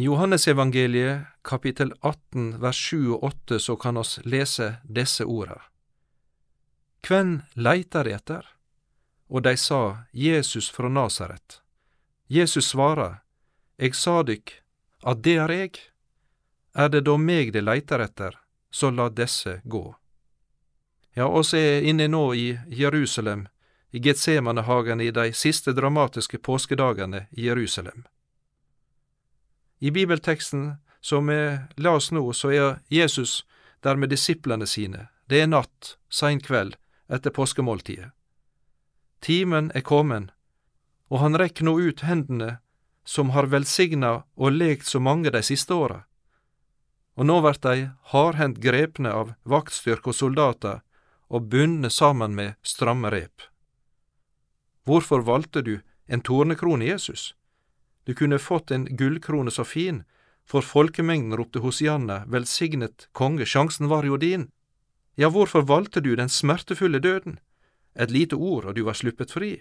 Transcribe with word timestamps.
I 0.00 0.02
Johannesevangeliet 0.02 1.20
kapittel 1.42 1.92
18 2.00 2.60
vers 2.60 2.76
7 2.76 3.12
og 3.12 3.24
8 3.24 3.58
så 3.60 3.74
kan 3.76 3.96
oss 4.00 4.20
lese 4.24 4.76
disse 4.82 5.24
orda. 5.28 5.58
Kven 7.04 7.42
leitar 7.52 8.08
etter? 8.08 8.46
Og 9.28 9.42
dei 9.44 9.58
sa 9.60 10.06
Jesus 10.16 10.70
fra 10.72 10.88
Nasaret. 10.88 11.58
Jesus 12.26 12.70
svara, 12.72 13.18
Eg 13.76 13.92
sa 13.94 14.22
dykk 14.24 14.54
at 15.04 15.20
det 15.26 15.34
er 15.42 15.52
eg. 15.52 15.76
Er 16.72 16.88
det 16.88 17.02
da 17.04 17.18
meg 17.20 17.52
de 17.52 17.60
leitar 17.60 18.00
etter, 18.00 18.38
så 18.72 18.88
la 18.88 19.10
desse 19.10 19.58
gå. 19.64 19.82
Ja, 21.12 21.26
oss 21.28 21.52
er 21.52 21.84
inne 21.84 22.06
nå 22.08 22.22
i 22.32 22.46
Jerusalem, 22.80 23.44
i 23.90 24.00
Getsemanehagen 24.00 25.04
i 25.04 25.10
de 25.10 25.28
siste 25.36 25.76
dramatiske 25.76 26.40
påskedagene 26.40 27.26
i 27.36 27.50
Jerusalem. 27.50 28.08
I 29.80 29.90
bibelteksten 29.90 30.74
som 31.00 31.26
vi 31.26 31.58
la 31.76 31.90
oss 31.96 32.10
nå, 32.12 32.32
så 32.32 32.52
er 32.52 32.80
Jesus 32.88 33.46
der 33.80 33.96
med 33.96 34.12
disiplene 34.12 34.66
sine. 34.66 35.08
Det 35.28 35.40
er 35.40 35.48
natt, 35.48 35.96
sein 36.08 36.40
kveld, 36.40 36.76
etter 37.08 37.32
påskemåltidet. 37.32 38.10
Timen 39.20 39.70
er 39.74 39.84
kommet, 39.84 40.30
og 41.08 41.20
han 41.24 41.36
rekker 41.36 41.64
nå 41.64 41.78
ut 41.80 42.04
hendene 42.04 42.58
som 43.04 43.32
har 43.34 43.48
velsigna 43.52 44.22
og 44.36 44.52
lekt 44.52 44.86
så 44.86 45.00
mange 45.00 45.32
de 45.32 45.42
siste 45.44 45.74
åra. 45.74 46.04
Og 47.16 47.26
nå 47.26 47.40
vert 47.44 47.64
de 47.64 47.90
hardhendt 48.12 48.60
grepne 48.62 49.12
av 49.12 49.34
vaktstyrke 49.44 50.12
og 50.12 50.16
soldater 50.16 50.80
og 51.28 51.48
bundne 51.52 51.90
sammen 51.90 52.36
med 52.36 52.56
stramme 52.62 53.10
rep. 53.12 53.48
Hvorfor 54.84 55.24
valgte 55.24 55.62
du 55.62 55.80
en 56.06 56.20
tornekrone, 56.20 56.86
Jesus? 56.86 57.34
Du 58.10 58.14
kunne 58.14 58.38
fått 58.38 58.70
en 58.70 58.84
gullkrone 58.96 59.50
så 59.50 59.64
fin, 59.64 60.02
for 60.44 60.66
folkemengden 60.66 61.36
ropte 61.38 61.60
Hosianna, 61.62 62.24
velsignet 62.26 63.06
konge, 63.12 63.46
sjansen 63.46 63.86
var 63.86 64.02
jo 64.02 64.16
din. 64.16 64.48
Ja, 65.14 65.28
hvorfor 65.30 65.62
valgte 65.62 66.00
du 66.02 66.16
den 66.18 66.28
smertefulle 66.28 66.98
døden? 66.98 67.38
Et 67.94 68.10
lite 68.10 68.34
ord, 68.34 68.66
og 68.66 68.74
du 68.74 68.82
var 68.82 68.98
sluppet 68.98 69.30
fri. 69.30 69.52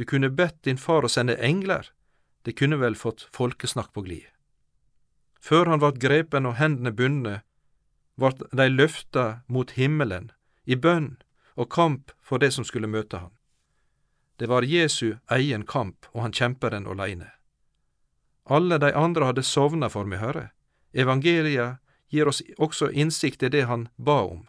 Du 0.00 0.06
kunne 0.08 0.32
bedt 0.32 0.62
din 0.64 0.80
far 0.80 1.04
å 1.04 1.12
sende 1.12 1.36
engler, 1.36 1.92
det 2.48 2.56
kunne 2.56 2.80
vel 2.80 2.96
fått 2.96 3.28
folkesnakk 3.36 3.92
på 3.92 4.06
glid. 4.08 4.32
Før 5.36 5.68
han 5.68 5.84
vart 5.84 6.00
grepen 6.00 6.48
og 6.48 6.56
hendene 6.56 6.96
bundne, 6.96 7.38
vart 8.16 8.40
de 8.48 8.70
løfta 8.72 9.42
mot 9.46 9.76
himmelen, 9.76 10.32
i 10.64 10.72
bønn 10.72 11.18
og 11.52 11.68
kamp 11.68 12.16
for 12.24 12.40
det 12.40 12.54
som 12.56 12.64
skulle 12.64 12.88
møte 12.88 13.20
han. 13.26 13.34
Det 14.40 14.48
var 14.48 14.64
Jesu 14.64 15.18
egen 15.28 15.68
kamp, 15.68 16.08
og 16.16 16.30
han 16.30 16.32
kjemper 16.32 16.72
den 16.72 16.88
åleine. 16.88 17.34
Alle 18.48 18.78
de 18.78 18.92
andre 18.96 19.28
hadde 19.28 19.42
sovna 19.44 19.90
for 19.92 20.08
meg 20.08 20.22
høre. 20.22 20.48
Evangeliet 20.92 21.82
gir 22.08 22.28
oss 22.28 22.40
også 22.56 22.90
innsikt 22.90 23.42
i 23.42 23.50
det 23.52 23.66
han 23.68 23.88
ba 23.96 24.22
om. 24.24 24.46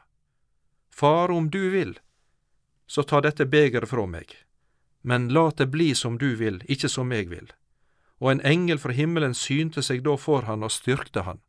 Far, 0.90 1.32
om 1.32 1.50
du 1.50 1.70
vil, 1.70 1.98
så 2.88 3.04
ta 3.04 3.22
dette 3.22 3.46
begeret 3.46 3.90
fra 3.92 4.06
meg, 4.08 4.32
men 5.02 5.30
la 5.36 5.50
det 5.56 5.68
bli 5.72 5.92
som 5.96 6.18
du 6.18 6.34
vil, 6.36 6.62
ikke 6.68 6.90
som 6.90 7.12
jeg 7.12 7.30
vil. 7.30 7.52
Og 8.20 8.32
en 8.32 8.42
engel 8.44 8.80
fra 8.80 8.96
himmelen 8.96 9.36
synte 9.36 9.84
seg 9.84 10.04
da 10.08 10.16
for 10.18 10.48
han 10.48 10.64
og 10.64 10.74
styrkte 10.76 11.24
han. 11.28 11.40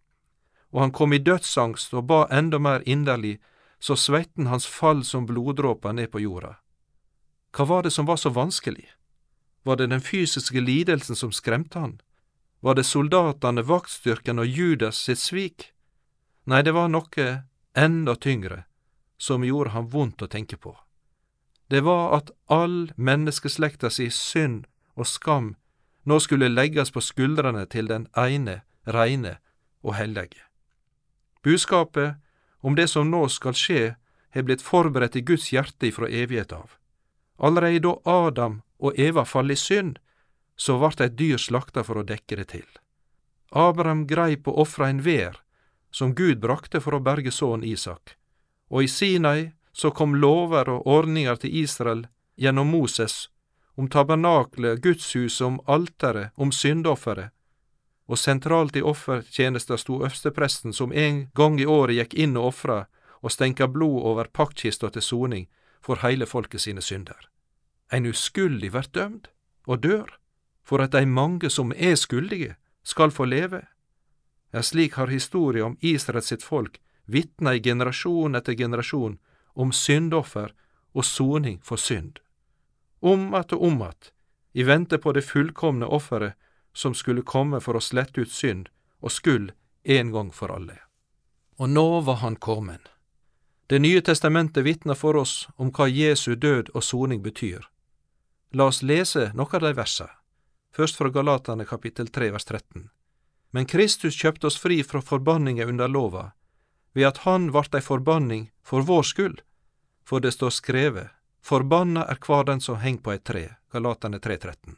Og 0.71 0.83
han 0.85 0.93
kom 0.95 1.15
i 1.15 1.23
dødsangst 1.23 1.95
og 1.95 2.07
ba 2.11 2.27
enda 2.31 2.59
mer 2.59 2.83
inderlig, 2.87 3.39
så 3.81 3.97
svetten 3.97 4.47
hans 4.47 4.67
fall 4.67 5.03
som 5.05 5.27
bloddråper 5.27 5.97
ned 5.97 6.11
på 6.13 6.21
jorda. 6.23 6.59
Hva 7.57 7.67
var 7.67 7.83
det 7.83 7.91
som 7.91 8.07
var 8.07 8.21
så 8.21 8.31
vanskelig? 8.31 8.87
Var 9.65 9.77
det 9.77 9.91
den 9.91 10.05
fysiske 10.05 10.61
lidelsen 10.61 11.17
som 11.17 11.33
skremte 11.33 11.79
han? 11.79 11.99
Var 12.61 12.75
det 12.75 12.85
soldatane, 12.85 13.63
vaktstyrken 13.63 14.39
og 14.39 14.47
Judas 14.47 14.99
sitt 15.01 15.19
svik? 15.19 15.71
Nei, 16.45 16.63
det 16.63 16.75
var 16.77 16.91
noe 16.93 17.29
enda 17.77 18.17
tyngre 18.17 18.65
som 19.21 19.45
gjorde 19.45 19.73
han 19.75 19.89
vondt 19.89 20.23
å 20.23 20.29
tenke 20.29 20.57
på. 20.57 20.75
Det 21.71 21.81
var 21.87 22.17
at 22.17 22.33
all 22.51 22.91
menneskeslekta 22.97 23.91
si 23.91 24.11
synd 24.11 24.67
og 24.97 25.07
skam 25.07 25.55
nå 26.05 26.19
skulle 26.21 26.49
legges 26.49 26.91
på 26.91 27.03
skuldrene 27.05 27.67
til 27.71 27.89
den 27.89 28.09
ene, 28.17 28.63
reine 28.85 29.37
og 29.85 29.95
hellige. 29.95 30.43
Budskapet 31.45 32.17
om 32.61 32.77
det 32.77 32.89
som 32.89 33.11
nå 33.11 33.27
skal 33.29 33.57
skje, 33.57 33.95
har 34.31 34.45
blitt 34.47 34.63
forberedt 34.63 35.17
i 35.17 35.25
Guds 35.27 35.49
hjerte 35.53 35.89
ifra 35.89 36.09
evighet 36.09 36.53
av. 36.53 36.77
Allerede 37.39 37.81
da 37.89 37.95
Adam 38.05 38.61
og 38.79 38.99
Eva 38.99 39.25
fall 39.25 39.51
i 39.51 39.57
synd, 39.57 39.99
så 40.61 40.77
vart 40.77 41.01
eit 41.01 41.17
dyr 41.17 41.41
slakta 41.41 41.85
for 41.87 42.01
å 42.01 42.05
dekke 42.05 42.37
det 42.37 42.49
til. 42.53 42.67
Abraham 43.51 44.05
greip 44.07 44.49
og 44.51 44.61
ofra 44.67 44.91
en 44.93 45.01
vær 45.03 45.41
som 45.91 46.13
Gud 46.15 46.43
brakte 46.45 46.83
for 46.85 46.95
å 46.95 47.03
berge 47.03 47.33
sønnen 47.33 47.65
Isak, 47.65 48.17
og 48.69 48.85
i 48.85 48.91
Sinai 48.93 49.51
så 49.73 49.91
kom 49.91 50.19
lover 50.21 50.69
og 50.69 50.87
ordningar 50.87 51.41
til 51.41 51.57
Israel 51.65 52.05
gjennom 52.37 52.69
Moses 52.71 53.31
om 53.81 53.89
tabernaklet, 53.89 54.83
gudshuset, 54.85 55.47
om 55.47 55.61
alteret, 55.65 56.35
om 56.37 56.53
syndofferet, 56.53 57.33
og 58.11 58.19
sentralt 58.19 58.77
i 58.77 58.83
offertjenesta 58.85 59.79
sto 59.79 60.03
øverstepresten 60.03 60.75
som 60.77 60.93
en 60.93 61.23
gang 61.39 61.57
i 61.61 61.67
året 61.67 61.97
gikk 61.97 62.17
inn 62.27 62.37
og 62.37 62.51
ofra 62.51 62.81
og 63.23 63.33
stenka 63.33 63.71
blod 63.71 64.03
over 64.13 64.29
paktkista 64.29 64.91
til 64.93 65.07
soning 65.07 65.47
for 65.81 66.03
heile 66.05 66.27
folket 66.27 66.67
sine 66.67 66.85
synder. 66.85 67.17
Ein 67.89 68.11
uskuldig 68.11 68.75
vert 68.75 68.93
dømd 68.93 69.31
og 69.71 69.81
dør, 69.87 70.20
for 70.71 70.79
at 70.85 70.93
dei 70.95 71.03
mange 71.07 71.51
som 71.51 71.73
er 71.75 71.97
skuldige, 71.99 72.55
skal 72.87 73.11
få 73.11 73.25
leve. 73.27 73.65
Ja, 74.55 74.63
slik 74.63 74.95
har 74.95 75.11
historia 75.11 75.65
om 75.67 75.77
Israel 75.81 76.23
sitt 76.23 76.45
folk 76.47 76.79
vitna 77.11 77.55
i 77.55 77.63
generasjon 77.63 78.39
etter 78.39 78.55
generasjon 78.55 79.17
om 79.59 79.73
syndoffer 79.75 80.53
og 80.95 81.05
soning 81.05 81.59
for 81.63 81.77
synd. 81.77 82.21
Om 83.01 83.35
att 83.35 83.53
og 83.53 83.63
om 83.63 83.83
att, 83.83 84.13
i 84.53 84.63
vente 84.63 84.99
på 84.99 85.13
det 85.13 85.23
fullkomne 85.23 85.87
offeret 85.87 86.35
som 86.73 86.95
skulle 86.95 87.23
komme 87.23 87.61
for 87.61 87.75
å 87.75 87.81
slette 87.81 88.21
ut 88.21 88.31
synd 88.31 88.69
og 89.01 89.11
skuld 89.11 89.53
en 89.85 90.13
gang 90.13 90.31
for 90.33 90.55
alle. 90.55 90.79
Og 91.59 91.69
nå 91.69 92.01
var 92.01 92.23
han 92.23 92.37
kommen. 92.37 92.81
Det 93.67 93.79
nye 93.79 94.01
testamentet 94.01 94.65
vitner 94.65 94.95
for 94.95 95.17
oss 95.17 95.49
om 95.57 95.71
hva 95.71 95.89
Jesu 95.89 96.35
død 96.35 96.71
og 96.75 96.83
soning 96.83 97.23
betyr. 97.23 97.67
La 98.55 98.71
oss 98.71 98.83
lese 98.83 99.33
noen 99.35 99.55
av 99.55 99.67
de 99.67 99.75
versa 99.75 100.11
først 100.77 100.97
fra 100.97 101.09
Galatane 101.09 101.65
kapittel 101.65 102.09
3 102.09 102.31
vers 102.31 102.45
13. 102.45 102.89
Men 103.51 103.67
Kristus 103.67 104.17
kjøpte 104.17 104.47
oss 104.47 104.59
fri 104.59 104.83
fra 104.87 105.03
forbanninga 105.03 105.67
under 105.67 105.89
lova, 105.89 106.31
ved 106.95 107.07
at 107.07 107.23
Han 107.27 107.51
vart 107.55 107.75
ei 107.75 107.83
forbanning 107.83 108.51
for 108.63 108.87
vår 108.87 109.03
skyld, 109.03 109.41
for 110.05 110.21
det 110.21 110.35
står 110.35 110.51
skrevet, 110.51 111.11
Forbanna 111.43 112.05
er 112.05 112.15
kvar 112.15 112.45
den 112.45 112.61
som 112.61 112.77
heng 112.77 112.99
på 112.99 113.13
eit 113.15 113.25
tre, 113.25 113.49
Galatane 113.73 114.19
3.13. 114.19 114.77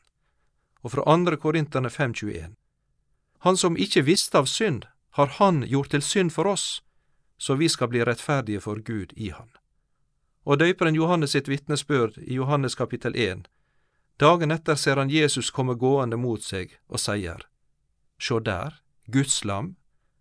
Og 0.83 0.93
fra 0.93 1.03
andre 1.07 1.37
Korinterne 1.37 1.89
5.21. 1.89 2.55
Han 3.43 3.57
som 3.57 3.77
ikke 3.77 4.05
visste 4.07 4.39
av 4.39 4.47
synd, 4.47 4.87
har 5.19 5.27
Han 5.39 5.63
gjort 5.67 5.91
til 5.91 6.03
synd 6.03 6.33
for 6.33 6.47
oss, 6.47 6.83
så 7.39 7.55
vi 7.55 7.69
skal 7.69 7.89
bli 7.89 8.05
rettferdige 8.05 8.61
for 8.61 8.79
Gud 8.79 9.13
i 9.17 9.31
Han. 9.31 9.51
Og 10.45 10.59
døyperen 10.59 10.95
Johannes 10.95 11.35
sitt 11.35 11.49
vitnesbyrd 11.49 12.19
i 12.19 12.35
Johannes 12.35 12.75
kapittel 12.75 13.17
1 13.17 13.49
Dagen 14.21 14.51
etter 14.51 14.77
ser 14.77 14.97
han 14.97 15.11
Jesus 15.11 15.51
komme 15.51 15.75
gående 15.75 16.17
mot 16.17 16.43
seg 16.43 16.77
og 16.89 17.01
sier, 17.01 17.47
Sjå 18.19 18.39
der, 18.41 18.79
Guds 19.07 19.45
lam, 19.45 19.75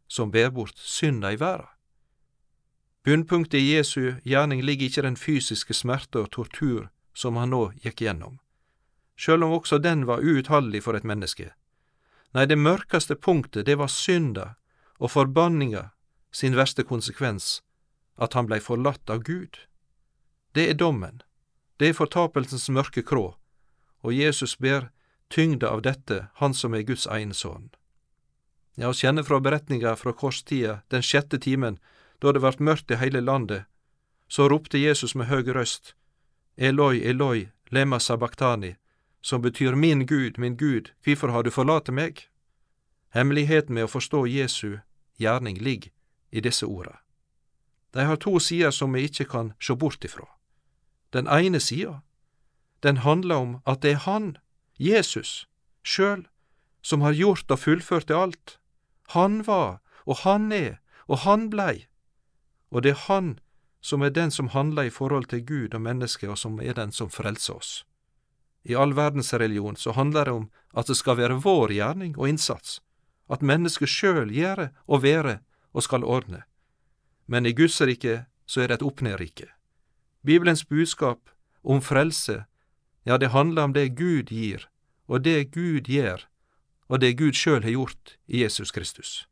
som 0.08 0.32
ber 0.32 0.50
bort 0.50 0.78
synda 0.78 1.32
i 1.32 1.40
verda. 1.40 1.70
Bunnpunktet 3.04 3.60
i 3.60 3.76
Jesu 3.76 4.22
gjerning 4.24 4.62
ligger 4.62 4.86
ikke 4.86 5.04
den 5.06 5.18
fysiske 5.18 5.74
smerte 5.74 6.22
og 6.22 6.32
tortur 6.36 6.90
som 7.18 7.38
han 7.40 7.50
nå 7.50 7.72
gikk 7.82 8.04
gjennom, 8.06 8.38
sjøl 9.18 9.44
om 9.48 9.56
også 9.58 9.80
den 9.82 10.06
var 10.06 10.22
uutholdelig 10.22 10.84
for 10.86 10.98
et 10.98 11.08
menneske. 11.08 11.50
Nei, 12.32 12.46
det 12.46 12.60
mørkeste 12.62 13.18
punktet, 13.18 13.66
det 13.66 13.80
var 13.82 13.90
synda 13.92 14.54
og 15.02 15.12
forbanninga 15.12 15.90
sin 16.32 16.56
verste 16.56 16.86
konsekvens, 16.88 17.60
at 18.22 18.38
han 18.38 18.48
blei 18.48 18.62
forlatt 18.62 19.10
av 19.10 19.26
Gud. 19.26 19.58
Det 20.54 20.70
er 20.70 20.78
dommen, 20.78 21.22
det 21.82 21.90
er 21.90 21.98
fortapelsens 21.98 22.70
mørke 22.70 23.02
krå, 23.04 23.34
og 24.02 24.14
Jesus 24.14 24.58
ber 24.58 24.90
tyngde 25.30 25.70
av 25.70 25.82
dette, 25.82 26.28
Han 26.36 26.54
som 26.54 26.74
er 26.74 26.84
Guds 26.84 27.08
egen 27.08 27.34
sønn. 27.34 27.70
Ja, 28.76 28.90
oss 28.90 29.02
kjenner 29.04 29.24
fra 29.24 29.40
beretninga 29.40 29.96
fra 29.96 30.14
korstida, 30.14 30.82
den 30.90 31.04
sjette 31.04 31.40
timen, 31.40 31.80
da 32.20 32.32
det 32.32 32.42
vart 32.42 32.60
mørkt 32.60 32.92
i 32.92 33.00
heile 33.00 33.22
landet, 33.22 33.66
så 34.28 34.48
ropte 34.48 34.80
Jesus 34.80 35.16
med 35.16 35.28
høg 35.28 35.52
røst, 35.56 35.96
Eloi, 36.58 37.02
Eloi, 37.04 37.50
lema 37.70 38.00
sabachthani, 38.00 38.76
som 39.22 39.42
betyr 39.42 39.76
Min 39.76 40.06
Gud, 40.06 40.38
min 40.38 40.58
Gud, 40.58 40.92
hvorfor 41.04 41.28
har 41.28 41.44
du 41.44 41.52
forlate 41.52 41.92
meg? 41.92 42.28
Hemmeligheten 43.10 43.76
med 43.76 43.86
å 43.86 43.92
forstå 43.92 44.26
Jesu 44.28 44.80
gjerning 45.20 45.58
ligger 45.60 45.92
i 46.32 46.42
disse 46.42 46.66
orda. 46.66 47.02
De 47.92 48.06
har 48.08 48.16
to 48.16 48.40
sider 48.40 48.72
som 48.72 48.94
vi 48.94 49.04
ikke 49.08 49.26
kan 49.26 49.54
sjå 49.60 49.76
bort 49.76 50.06
ifra. 50.06 50.28
Den 51.12 51.28
ene 51.28 51.60
sida 51.60 52.02
den 52.84 52.98
handler 52.98 53.36
om 53.36 53.62
at 53.66 53.82
det 53.82 53.92
er 53.92 54.04
Han, 54.06 54.38
Jesus, 54.80 55.48
sjøl, 55.84 56.28
som 56.82 57.02
har 57.02 57.14
gjort 57.14 57.52
og 57.52 57.60
fullført 57.60 58.08
det 58.08 58.18
alt. 58.18 58.58
Han 59.10 59.46
var, 59.48 59.82
og 60.06 60.18
han 60.24 60.52
er, 60.52 60.80
og 61.08 61.20
han 61.20 61.50
blei. 61.50 61.88
Og 62.72 62.84
det 62.84 62.96
er 62.96 63.06
han 63.08 63.40
som 63.82 64.02
er 64.02 64.10
den 64.10 64.32
som 64.32 64.48
handler 64.54 64.84
i 64.84 64.94
forhold 64.94 65.26
til 65.26 65.46
Gud 65.46 65.74
og 65.74 65.82
mennesket, 65.82 66.30
og 66.30 66.38
som 66.38 66.60
er 66.62 66.74
den 66.74 66.92
som 66.92 67.10
frelser 67.10 67.54
oss. 67.54 67.86
I 68.64 68.76
all 68.76 68.94
verdensreligion 68.96 69.76
så 69.76 69.92
handler 69.92 70.26
det 70.26 70.34
om 70.34 70.50
at 70.78 70.88
det 70.88 70.98
skal 70.98 71.18
være 71.18 71.42
vår 71.42 71.74
gjerning 71.74 72.18
og 72.18 72.30
innsats, 72.30 72.82
at 73.30 73.42
mennesket 73.42 73.90
sjøl 73.90 74.30
gjøre 74.30 74.70
og 74.88 75.04
være 75.04 75.40
og 75.74 75.84
skal 75.84 76.04
ordne. 76.04 76.44
Men 77.26 77.46
i 77.46 77.54
Guds 77.54 77.82
rike 77.82 78.26
så 78.46 78.62
er 78.62 78.68
det 78.68 78.80
et 78.80 78.86
opp-ned-rike. 78.86 79.48
Bibelens 80.26 80.66
budskap 80.66 81.32
om 81.64 81.82
frelse, 81.82 82.44
ja, 83.04 83.18
det 83.18 83.34
handler 83.34 83.64
om 83.64 83.74
det 83.74 83.90
Gud 83.98 84.30
gir, 84.32 84.68
og 85.08 85.24
det 85.24 85.52
Gud 85.52 85.90
gjør, 85.90 86.28
og 86.88 87.00
det 87.00 87.14
Gud 87.18 87.34
sjøl 87.34 87.64
har 87.64 87.74
gjort 87.74 88.18
i 88.28 88.44
Jesus 88.44 88.72
Kristus. 88.72 89.28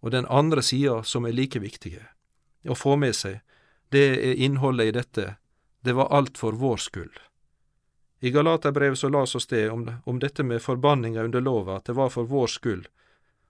Og 0.00 0.10
den 0.10 0.26
andre 0.26 0.62
sida, 0.62 1.02
som 1.02 1.26
er 1.26 1.34
like 1.34 1.58
viktige 1.58 2.06
å 2.68 2.76
få 2.76 2.96
med 3.00 3.16
seg, 3.16 3.40
det 3.88 4.04
er 4.20 4.36
innholdet 4.44 4.90
i 4.90 4.94
dette, 4.98 5.26
det 5.82 5.94
var 5.96 6.12
alt 6.12 6.38
for 6.38 6.52
vår 6.52 6.76
skyld. 6.84 7.16
I 8.20 8.30
Galaterbrevet 8.34 8.98
så 8.98 9.08
las 9.08 9.34
oss 9.34 9.46
det 9.46 9.70
om, 9.70 9.86
om 10.04 10.18
dette 10.18 10.42
med 10.42 10.62
forbanninga 10.62 11.22
under 11.22 11.40
lova, 11.40 11.78
at 11.78 11.86
det 11.86 11.94
var 11.96 12.10
for 12.10 12.28
vår 12.28 12.46
skyld, 12.46 12.88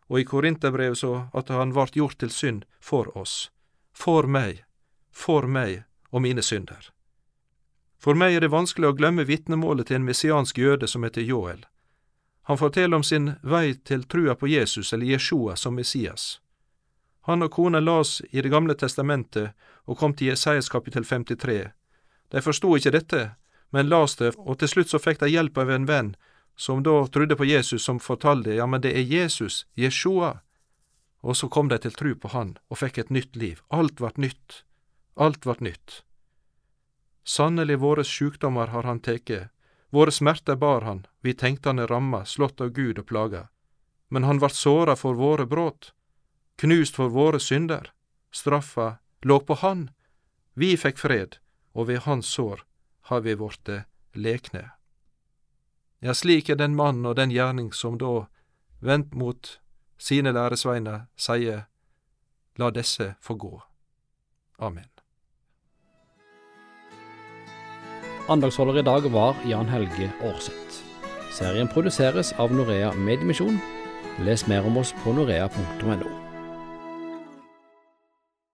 og 0.08 0.20
i 0.20 0.24
Korinterbrevet 0.28 0.98
så 0.98 1.28
at 1.36 1.48
han 1.52 1.74
vart 1.76 1.96
gjort 1.96 2.18
til 2.20 2.30
synd 2.32 2.64
for 2.80 3.10
oss, 3.16 3.50
for 3.92 4.28
meg, 4.28 4.64
for 5.12 5.48
meg 5.48 5.84
og 6.12 6.24
mine 6.24 6.44
synder. 6.44 6.92
For 7.98 8.14
meg 8.14 8.36
er 8.36 8.44
det 8.46 8.54
vanskelig 8.54 8.92
å 8.92 8.96
glemme 8.98 9.26
vitnemålet 9.26 9.88
til 9.88 9.98
en 9.98 10.06
messiansk 10.06 10.58
jøde 10.58 10.86
som 10.86 11.02
heter 11.02 11.26
Joel. 11.26 11.64
Han 12.48 12.58
forteller 12.58 12.96
om 12.96 13.04
sin 13.04 13.32
vei 13.42 13.74
til 13.74 14.04
trua 14.08 14.34
på 14.38 14.48
Jesus 14.48 14.92
eller 14.92 15.06
Jeshua 15.06 15.56
som 15.56 15.74
Messias. 15.74 16.38
Han 17.28 17.42
og 17.44 17.50
kona 17.52 17.80
las 17.80 18.22
i 18.30 18.40
Det 18.40 18.48
gamle 18.48 18.74
testamentet 18.74 19.50
og 19.84 19.98
kom 19.98 20.14
til 20.14 20.30
Jesajas 20.30 20.68
kapittel 20.68 21.04
53. 21.04 21.68
De 22.32 22.40
forsto 22.40 22.76
ikke 22.76 22.94
dette, 22.94 23.20
men 23.70 23.88
las 23.88 24.16
det, 24.16 24.32
og 24.38 24.58
til 24.58 24.68
slutt 24.68 24.88
så 24.88 24.98
fikk 24.98 25.20
de 25.20 25.28
hjelp 25.28 25.58
av 25.58 25.70
en 25.70 25.86
venn 25.86 26.14
som 26.56 26.82
da 26.82 27.06
trodde 27.06 27.36
på 27.36 27.44
Jesus, 27.44 27.84
som 27.84 28.00
fortalte 28.00 28.56
ja, 28.56 28.66
men 28.66 28.80
det 28.80 28.94
er 28.96 29.04
Jesus, 29.04 29.66
Jeshua. 29.74 30.38
Og 31.20 31.36
så 31.36 31.48
kom 31.48 31.68
de 31.68 31.78
til 31.78 31.92
tru 31.92 32.14
på 32.14 32.32
Han 32.32 32.56
og 32.70 32.80
fikk 32.80 32.98
et 32.98 33.10
nytt 33.10 33.36
liv. 33.36 33.60
Alt 33.68 34.00
vart 34.00 34.18
nytt. 34.18 34.62
Alt 35.16 35.46
vart 35.46 35.60
nytt. 35.60 36.02
Sannelig 37.28 37.76
våre 37.84 38.04
sykdommer 38.04 38.72
har 38.72 38.88
Han 38.88 39.02
teke, 39.04 39.50
våre 39.92 40.12
smerter 40.14 40.56
bar 40.56 40.86
Han, 40.88 41.06
vi 41.20 41.34
tenkte 41.34 41.68
Han 41.68 41.84
er 41.84 41.92
ramma, 41.92 42.24
slått 42.24 42.60
av 42.64 42.72
Gud 42.72 42.98
og 42.98 43.06
plaga. 43.06 43.48
Men 44.08 44.24
Han 44.24 44.40
vart 44.40 44.56
såra 44.56 44.96
for 44.96 45.14
våre 45.14 45.44
bråt 45.46 45.92
knust 46.58 46.96
for 46.96 47.08
våre 47.08 47.40
synder. 47.40 47.92
Straffa 48.30 48.98
låg 49.22 49.46
på 49.46 49.54
Han. 49.54 49.90
Vi 50.54 50.76
fikk 50.76 50.98
fred, 50.98 51.38
og 51.72 51.86
ved 51.86 52.02
Hans 52.02 52.26
sår 52.26 52.64
har 53.10 53.20
vi 53.20 53.34
vorte 53.34 53.84
lekne. 54.12 54.70
Ja, 55.98 56.14
slik 56.14 56.50
er 56.50 56.58
den 56.58 56.76
mann 56.76 57.06
og 57.06 57.16
den 57.16 57.30
gjerning 57.30 57.72
som 57.72 57.98
da, 57.98 58.26
vendt 58.80 59.14
mot 59.14 59.58
sine 59.98 60.34
læresveiner, 60.34 61.06
sier, 61.16 61.66
la 62.58 62.70
desse 62.74 63.14
få 63.22 63.34
gå. 63.34 63.54
Amen. 64.58 64.97
Andagsholder 68.28 68.76
i 68.78 68.82
dag 68.84 69.06
var 69.12 69.36
Jan 69.48 69.68
Helge 69.72 70.10
Aarseth. 70.20 70.82
Serien 71.32 71.68
produseres 71.72 72.34
av 72.36 72.52
Norea 72.52 72.92
Mediemisjon. 72.92 73.56
Les 74.20 74.44
mer 74.50 74.68
om 74.68 74.76
oss 74.76 74.92
på 75.00 75.16
norea.no. 75.16 76.27